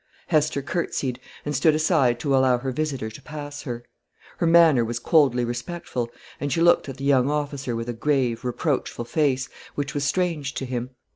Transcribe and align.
Hester 0.29 0.63
curtseyed, 0.63 1.19
and 1.45 1.55
stood 1.55 1.75
aside 1.75 2.19
to 2.21 2.35
allow 2.35 2.57
her 2.57 2.71
visitor 2.71 3.11
to 3.11 3.21
pass 3.21 3.61
her. 3.61 3.83
Her 4.39 4.47
manner 4.47 4.83
was 4.83 4.97
coldly 4.97 5.45
respectful, 5.45 6.09
and 6.39 6.51
she 6.51 6.59
looked 6.59 6.89
at 6.89 6.97
the 6.97 7.03
young 7.05 7.29
officer 7.29 7.75
with 7.75 7.87
a 7.87 7.93
grave, 7.93 8.43
reproachful 8.43 9.05
face, 9.05 9.47
which 9.75 9.93
was 9.93 10.03
strange 10.03 10.55
to 10.55 10.65
him. 10.65 10.89